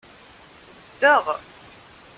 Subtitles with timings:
[0.87, 1.25] Beddeɣ.